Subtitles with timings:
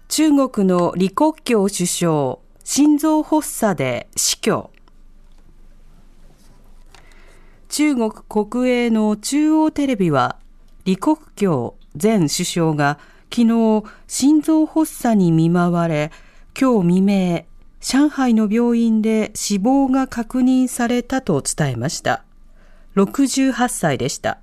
[0.09, 4.71] 中国の李克強首相、心臓発作で死去。
[7.69, 10.39] 中国国営の中央テレビは、
[10.87, 12.99] 李克強前首相が
[13.35, 16.13] 昨日心臓発作に見舞われ、
[16.57, 17.45] 今日未明、
[17.81, 22.23] 上海の病院で死亡が確認されたと伝えました。
[22.95, 24.39] 68歳でした。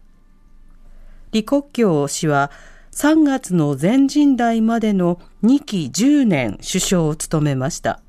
[1.31, 2.51] 李克強氏は
[2.91, 8.01] 3月の全人代までの2期10年首相を務めました。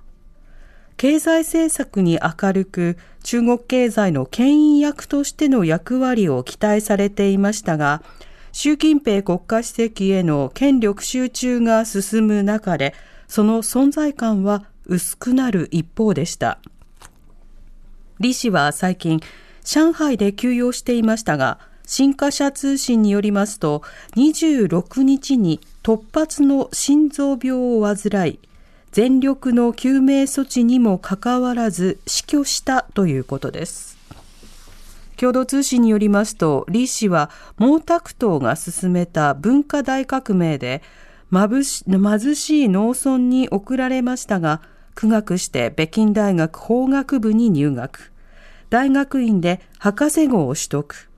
[0.97, 8.03] 経済政策に明るく中国経済の牽引役としての役割を期待されていましたが、
[8.53, 12.95] 習近平国家主席への権力集中が進む中で、
[13.27, 16.59] その存在感は薄くなる一方でした。
[18.19, 19.21] 李氏は最近、
[19.65, 23.83] 上海で休養していましたが、新華社通信によりますと、
[24.17, 28.39] 26日に突発の心臓病を患い、
[28.93, 33.92] 全力の救命措置にもかかわらず死去したということです。
[35.23, 40.83] 共同通信によりますと、李氏は毛沢東が進めた文化大革命で、
[41.31, 44.63] まぶし貧しい農村に送られましたが、
[44.97, 48.11] 苦学して北京大学法学部に入学。
[48.69, 51.09] 大学院で博士号を取得。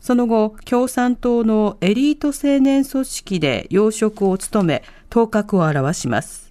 [0.00, 6.50] その後、共産党のエリート青年組織で要職を務め、頭角を現します。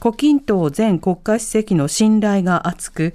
[0.00, 3.14] 胡錦涛前国家主席の信頼が厚く、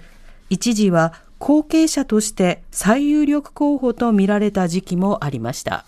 [0.49, 5.85] 一時は後継者として最有力候補と見られた時期もありました。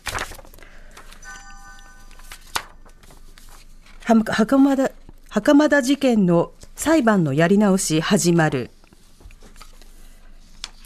[4.04, 4.92] 袴田
[5.30, 8.72] 袴田事件の裁判のやり直し始まる。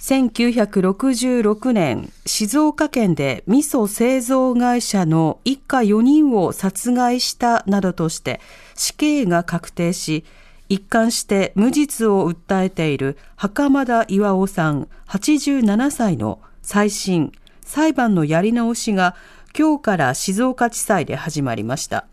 [0.01, 8.39] 1966年、静岡県で味噌製造会社の一家4人を殺害したなどとして
[8.75, 10.23] 死刑が確定し、
[10.67, 17.31] 一貫して無実を訴えている袴田巌さん87歳の再審、
[17.61, 19.15] 裁判のやり直しが
[19.57, 22.07] 今日から静岡地裁で始まりました。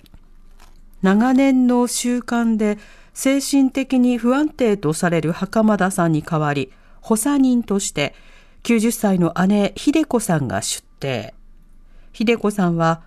[1.03, 2.79] 長年の習慣で
[3.15, 6.71] 精神的に不安定とされる袴田さんに代わり、
[7.01, 8.15] 補佐人として
[8.63, 11.35] 90歳の姉秀子さんが出廷。
[12.13, 13.03] 秀子さんは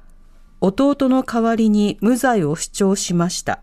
[0.60, 3.62] 弟の代わりに無罪を主張しました。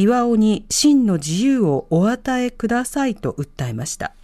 [0.00, 4.14] 岩尾に真の自由をお与えくださいと訴えました。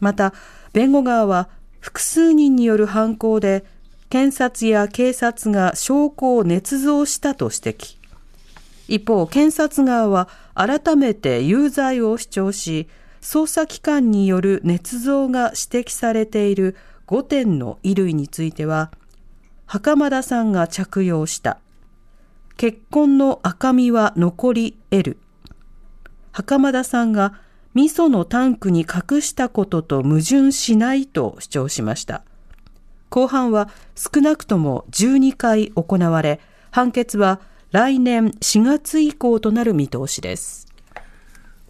[0.00, 0.32] また、
[0.72, 1.48] 弁護側は
[1.80, 3.64] 複数人による犯行で
[4.08, 7.96] 検察や警察が証拠を捏造したと指摘。
[8.88, 12.88] 一方、検察側は改めて有罪を主張し、
[13.20, 18.90] 捜査機関による捏造が指摘されている5点の衣類については、
[19.66, 21.58] 袴田さんが着用した。
[22.56, 25.18] 結婚の赤みは残り得る。
[26.32, 27.34] 袴田さんが
[27.74, 32.22] 味噌のタンクに隠したことと矛盾しないと主張しました。
[33.08, 36.40] 後半は少なくとも12回行われ、
[36.70, 37.40] 判決は
[37.72, 40.69] 来年4月以降となる見通しです。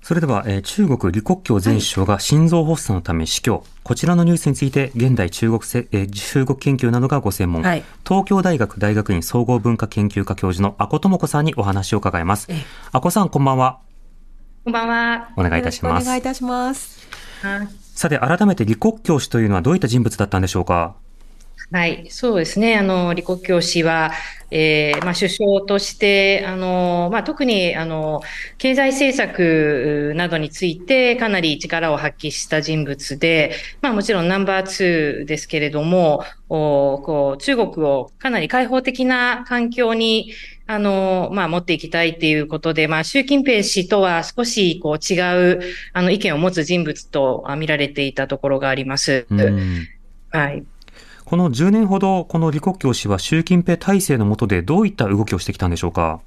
[0.02, 12.48] それでは、えー中国李克強前首相が心臓発作のため死去、こちらのニュースについて現代中国せ、えー中国研究などがご専門、はい東京大学大学院総合文化研究科教授の阿古智子さんにお話を伺います。
[12.92, 13.78] 阿古さん、こんばんは。
[14.64, 15.28] こんばんは。
[15.36, 16.04] お願いいたします。
[16.04, 17.06] お願いいたします。
[17.94, 20.94] さて、改めて李克強氏というのはどういった人物だったんでしょうか？
[21.72, 22.76] はい、そうですね。
[22.76, 24.10] あの、李克強氏は、
[24.50, 28.22] えーまあ、首相として、あの、まあ、特に、あの、
[28.58, 40.32] 経済政策などについてかなり力を発揮した人物で、まあ、もちろんナンバー2ですけれども、おこう、中国をかなり開放的な環境に、
[40.66, 45.20] あの、まあ、持っていきたいっていうことで、まあ、習近平氏とは少し、こう、違
[45.52, 45.60] う、
[45.92, 49.24] あの、意見を持つ人物とあ見られていたところがあります。
[49.30, 49.86] うん
[50.32, 50.64] はい。
[51.24, 56.20] この10年ほど、この李克強氏は習近平体制の下でどういった動きをしてきたんでしょうか？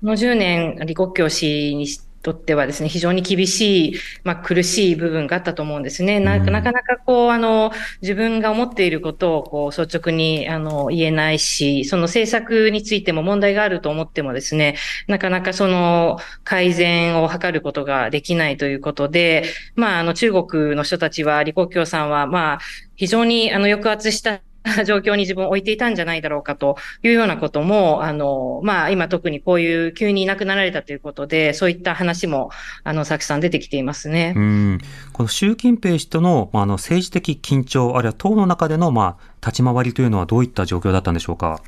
[0.00, 1.86] この10年、李克強氏に
[2.22, 6.20] とってはですね、非常に厳しい、まあ、苦しい部分があったと思うんですね。
[6.20, 14.76] なうんなかなかこう、あの、自分が思っていることをこう率直にあの言えないし、その政策についても問題があると思ってもですね、
[15.08, 19.44] なかなかその改善を図ることができないということで、
[19.74, 22.58] まあ、あの中国の人たちは李克強さんは、まあ、
[23.02, 24.42] 非常にあの抑圧した
[24.86, 32.50] 状況に自分を置いていたんじゃないだろうかというようなことも、あの、まあ、今特にこういう急にいなくなられたということで、そういった話も、
[32.84, 34.34] あの、さきさん出てきていますね。
[34.36, 34.78] うん
[35.12, 41.60] この習近平氏との、まあ、あの政治的緊張、あるいは党の中での、まあ、立ち回りというのはどういった状況だったんでしょうか？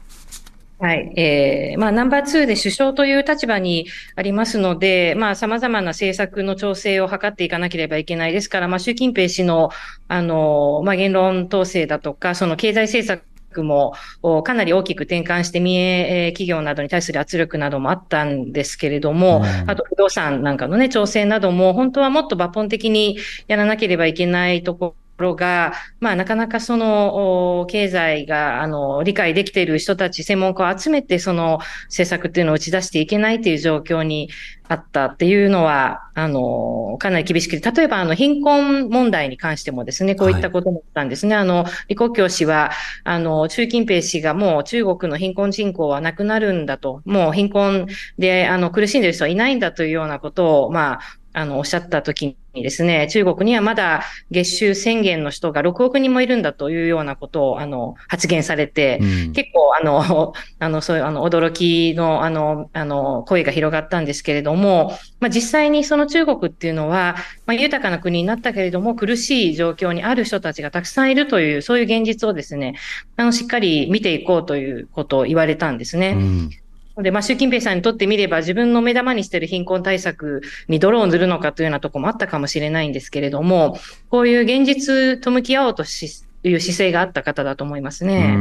[0.80, 1.12] はい。
[1.16, 3.86] えー、まあ、ナンバー2で首相という立場に
[4.16, 9.70] ありますので、まあ、様々な政策の調整を図っていかなければいけないですから、まあ、習近平氏の、
[10.08, 13.24] あの、まあ、言論統制だとか、その経済政策
[13.62, 13.94] も
[14.42, 34.30] かなり大きく転換して民営企業などに対する圧力などもあったんですけれども、うん、あと不動産なんかのね、調整なども本当はもっと抜本的にやらなければいけないところろが、まあ、なかなかその、経済が、あの、理解できている人たち、専門家を集めて、その政策っていうのを打ち出していけないという状況に
[34.68, 41.34] あったっていうのは、あの、かなり厳しくて、例えば、あの、貧困問題に関してもですね、こういったこともあったんですね。
[41.34, 42.70] はい、あの、李克強氏は、
[43.04, 47.86] あの、習近平氏がもう中国の貧困人口はなくなるんだと、もう貧困
[48.18, 51.00] で、あの、苦しんでいる人はいないんだというようなことを、まあ、
[51.34, 67.16] あの、おっしゃったときにですね、中国にはまだ月収宣言の人が6億人もいるんだというようなことを、あの、発言されて、うん、結構、あの、 あの、そういう、あの、驚きの、あの、あの、声が広がったんですけれども、まあ、実際にその中国っていうのは、
[67.46, 72.76] まあ、豊かな国になったけれども、苦しい状況にある人たちがたくさんいるという、そういう現実をですね、
[73.16, 76.10] あの、しっかり見ていこうということを言われたんですね。
[76.10, 76.50] うん
[76.98, 83.78] で、まあ、習近平さんにとってみれば、自分の目玉にしている貧困対策に泥を塗るのかというようなところもあったかもしれないんですけれども、
[84.10, 88.36] こういう現実と向き合おうとし、いう姿勢があった方だと思いますね。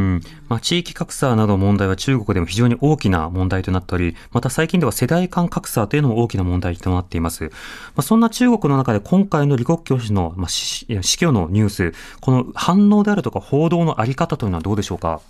[0.50, 7.46] まあ、地域格差など問題は中国でも非常に大きな問題となったり、また最近では世代間格差というのも大きな問題となっています。
[7.46, 7.50] ま
[7.98, 10.86] あ、そんな中国の中で今回の李克強氏の、まあ、死
[11.18, 15.22] 去のニュース、この反応であるとか報道のあり方というのはどうでしょうか？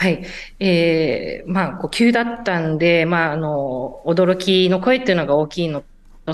[0.00, 0.24] はい。
[0.60, 5.82] えー、まあ、こう急だったんで、まあ、あの、驚きの声っていうのが大きいの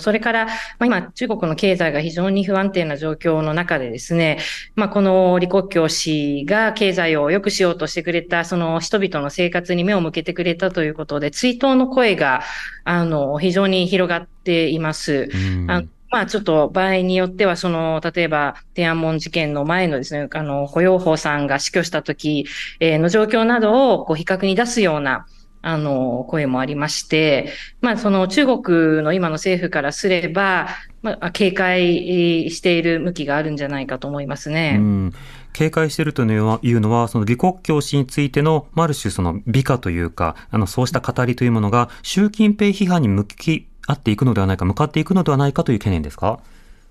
[0.01, 4.39] それから、まあ、今、中国の経済が非常に不安定な状況の中でですね、
[4.75, 12.43] まあ、この李克強氏が経済を良くしようとしてくれた、その人々の生活に目を向けてくれたということで、追悼の声が、
[12.85, 15.31] あの、非常に広がっています。
[15.69, 22.47] あのまあちょっと場合によっては、その、例えば天安門事件の前のですね、あの、雇用法さんが死去した時
[22.81, 25.27] の状況などをこう比較に出すような、
[25.61, 30.69] あの、声もありまして、まあその中国の今の政府からすれば、
[31.03, 34.77] まあ警戒している向きがあるんじゃないかと思いますね。
[34.79, 35.13] うん
[35.53, 46.41] 警戒しているというのは、その李克強氏についての、ある種その美化というか、あの、そうした語りというものが、習近平批判に向き合っていくのではないか、向かっていくのではないかという懸念ですか？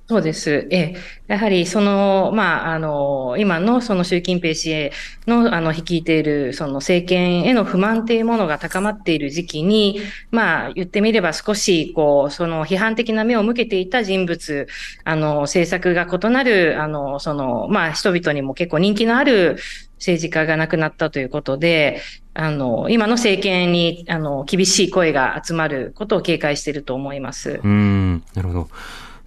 [0.06, 0.68] そうです。
[0.70, 0.96] え
[1.28, 4.92] やはり、その、まあ、あの、今のその習近平氏へ
[5.28, 14.68] の、あの、率いている、その政権への不満っていうものが高まっている時期に、まあ、言ってみれば少し、こう、その批判的な目を向けていた人物、
[15.06, 19.58] あの、政策が異なる、あの、その、まあ、人々にも結構人気のある
[20.00, 22.02] 政治家が亡くなったということで、
[22.34, 27.62] あの、今の政権に、あの、厳しい声が集まることを警戒していると思います。
[27.64, 28.70] うん、なるほど。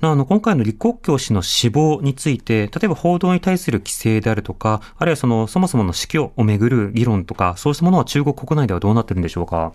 [0.03, 9.73] あの、今回の李克強氏の死亡について、例えば報道に対する規制であるとか、あるいはその、そもそもの死去をめぐる議論とか、そうしたものは中国国内ではどうなってるんでしょうか？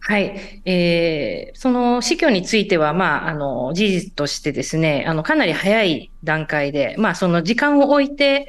[0.00, 0.62] はい。
[0.64, 8.48] えー、その死去については、まあ、あの、事実としてですね、あの、かなり早い段階で、まあ、その時間を置いて、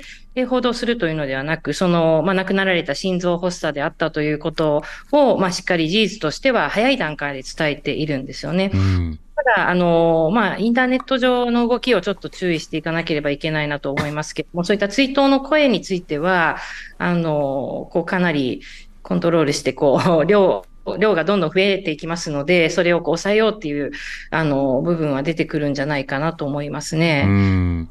[0.49, 8.71] 報道するというのではなく、その、まあ、亡くなられた心臓発作であったということを、まあ、しっかり事実としては早い段階で伝えているんですよね。
[8.73, 16.57] うんたただ、あの、まあ、インターネット上の動きをちょっと注意していかなければいけないなと思いますけども、そういった追悼の声については、
[16.97, 18.61] あの、こう、かなり
[19.01, 20.65] コントロールして、こう、量、
[20.99, 23.91] 量がどんどん増えていきますので、それをこう抑えようっていう、
[24.31, 27.25] あの、部分は出てくるんじゃないかなと思いますね。
[27.27, 27.89] うん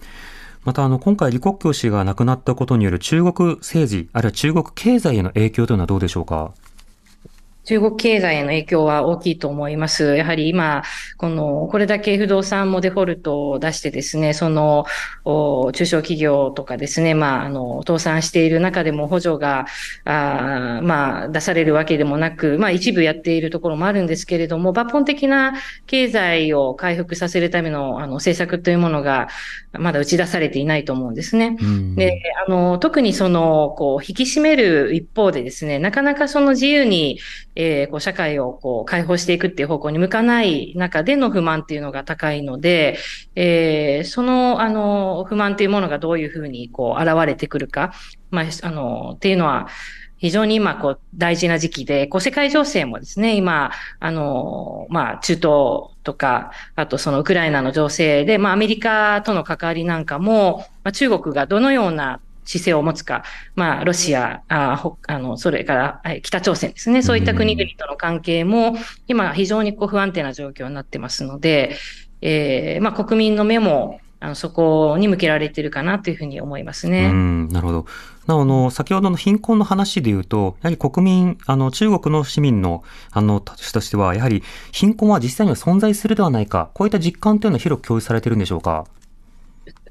[0.64, 6.52] また、あの、今回、李克強氏が亡くなったことによる中国政治、あるいは中国経済への影響というのはどうでしょうか？
[7.64, 10.16] 中国経済への影響は大きいと思います。
[10.16, 10.82] やはり今、
[11.16, 14.84] この、これだけ不動産もデフォルトを出してですね、その、
[15.24, 19.66] 中小企業とかですね、まあ、あの、倒産している中でも補助が、
[20.04, 25.54] あまあ、出されるわけでもなく、まあ、一部やっているところもあるんですけれども、抜本的な
[25.86, 29.28] 経済を回復させるための、あの、政策というものが、
[29.72, 31.56] まだ打ち出されていないと思うんですね。
[31.94, 37.20] で、あの、特にその、こう、引き締める一方でですね、なかなかその自由に、
[37.54, 42.98] えー、こう社会をこう解放していくっていう方向に向かない中での不満っていうのが高いので、
[43.34, 47.92] えー、その、あの、不満っていうものがどういうふうにこう現れてくるか、
[48.30, 49.68] まあ、あの、っていうのは、
[50.22, 55.42] 非常に今、こう、大事な時期で、こう、世界情勢もですね、今、あの、まあ、中東
[56.04, 68.74] とか、あとそのウクライナの情勢で、まあ、アメリカとの関わりなんかも、まあ、中国がどのような姿勢を持つか、まあ、ロシア、ああの、それから、北朝鮮ですね、そういった国々との関係も、
[69.06, 71.76] 今、非常にこう不安定な状況になってますので、
[72.20, 77.06] えー、まあ、国民の目も、あの、そこに向けられてるかなというふうに思いますね。
[77.06, 77.86] うん、なるほど。
[78.26, 88.84] なおの、先ほどの貧困の話で言うと、やはり国民、あの、中国の市民の、あの、としては、やはり貧困は実際には存在するではないか、こういった実感というのは広く共有されているんでしょうか？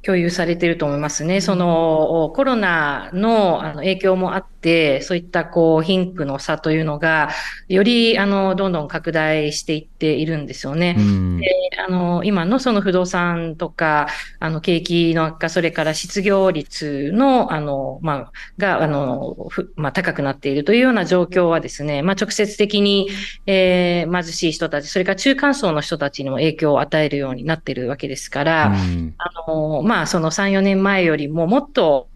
[0.04, 1.42] 共有されていると思いますね。
[1.42, 7.30] そのコロナのあの影響もあって、そういったこう貧富の差というのが、
[7.68, 10.96] よりあのどんどん拡大していっているんですよね。
[11.40, 14.08] であの今のその不動産とか、
[14.40, 23.10] あの景気の悪化、それから失業率の、あの、まあ、が、あの、まあ、高くなっているというような状況はですね、まあ、直接的に、
[23.46, 32.08] えー、貧しい人たち、それから中間層の人たちにも影響を与えるようになっているわけですから、あの、まあ、その3、4年前よりももっと、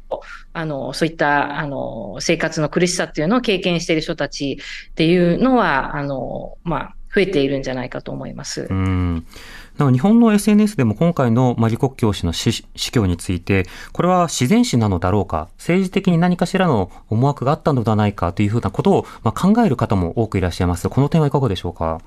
[0.53, 4.60] あの、そういった、あの、生活の苦しさっていうのを経験している人たち
[4.91, 8.67] っていうのは、あの、まあ、増えているんじゃないかと思います。
[8.69, 9.25] うん
[9.77, 20.88] なお日本の SNS でも今回の李克強氏の死去について、これは自然死なのだろうか、政治的に何かしらの思惑があったのではないかというふうなことを、まあ、考える方も多くいらっしゃいます。
[20.88, 22.00] この点はいかがでしょうか？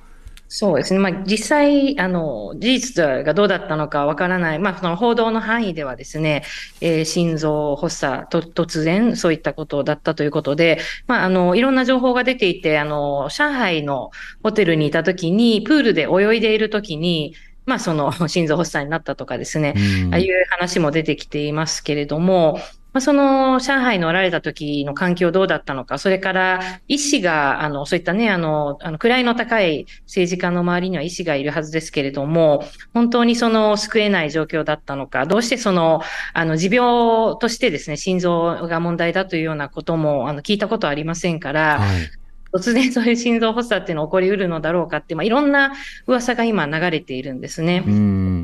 [0.51, 0.99] そうですね。
[0.99, 4.59] まあ、実際、あの、事実がどうだったのかわからない。
[4.59, 6.43] まあ、その報道の範囲ではですね、
[6.81, 14.11] えー、心臓発作と、突然、そういったことだったということで、まあ、あの、いろんな情報が出ていて、あの、上海の
[14.43, 17.35] ホテルにいたときに、プールで泳いでいるときに、
[17.67, 19.75] まあ、その、 心臓発作になったとかですね、
[20.11, 22.59] ああいう話も出てきていますけれども、
[22.93, 32.65] まあ、その上海のおられた時の環境どうだったのか、それから医師が、あの、そういったね、あの、あの位の高い政治家の周りには医師がいるはずですけれども、
[32.95, 36.01] 本当にその救えない状況だったのか、どうしてその、
[36.33, 42.11] あの、持病としてですね、心臓が問題だというようなことも、あの、聞いたことありませんから、はい
[42.51, 45.73] 突然そういう心臓発作っていうのは起こりうるのだろうかって、まあ、いろんな
[46.07, 47.83] 噂が今流れているんですね。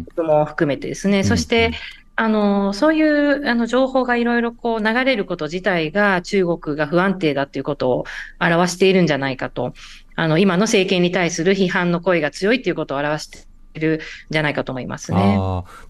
[0.06, 1.24] 僕も含めてですね。
[1.24, 1.72] そして、
[2.16, 8.04] あの、そういうあの情報がいろいろこう流れること自体が中国が不安定だということを
[8.40, 9.74] 表しているんじゃないかと。
[10.14, 13.38] あの、今の政権に対する批判の声が強いということを表して
[13.74, 15.36] いるんじゃないかと思いますね。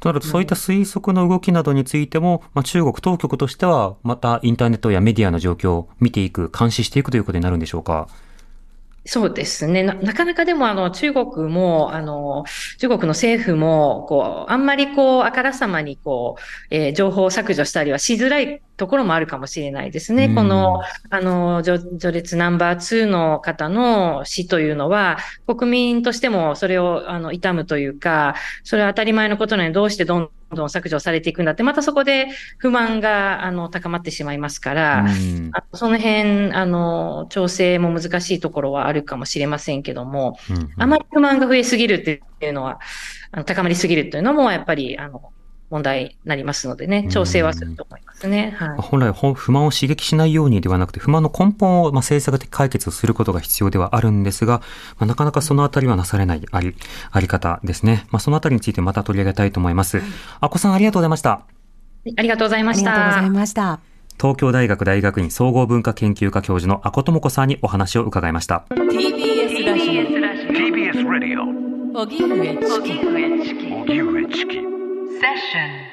[0.01, 8.09] となると、そういった推測の動きなどについても、うん、まあ、中国当局としては、またインターネットやメディアの状況を見ていく、監視していくということになるんでしょうか？
[9.07, 9.95] そうですねな。
[9.95, 12.45] なかなかでも、あの、中国も、あの、
[12.79, 20.35] 中国の政府も、こう、あんまりこう、あからさまに、こう、えー、情報を削除したりはしづらいところもあるかもしれないですね。
[20.35, 20.81] この、
[21.11, 35.07] あの、序列ナンバー2の方の死というのは、国民としてもそれを、あの、痛むというか、それは当たり前のことなのに、どうしてどんどん削除されていくんだって、またそこで不満が、あの、高まってしまいますから、
[35.73, 42.81] その辺、あの、調整も難しいところはあるかもしれませんけども、うんうん、あまり不満が増えすぎるっていうのは、
[43.33, 45.33] あの高まりすぎるというのも、やっぱり、あの、
[45.75, 48.55] 問題になりますのでね、調整はすると思いますね。
[48.57, 54.61] はい、本来、不満を刺激しないようにではなくて、不満の根本を、まあ、政策的解決をすることが必要ではあるんですが、
[54.99, 56.77] まあ、なかなかそのあたりはなされないあり、
[57.11, 58.07] あり方ですね。
[58.11, 60.01] まあ、そのあたりについてまた取り上げたいと思います。
[60.41, 61.41] あこさん、ありがとうございました。
[62.17, 62.93] ありがとうございました。
[62.93, 63.81] ありがとうございました。
[64.17, 68.65] 東京大学大学院総合文化研究科教授の阿古智子さんにお話を伺いました。
[68.71, 70.05] TBS ラジオ。
[70.55, 71.65] TBS ラジオ。
[72.01, 73.01] 荻上チキ。
[73.01, 73.73] 荻上チキ。
[73.73, 74.74] 荻上チキ。
[75.25, 75.84] セッション。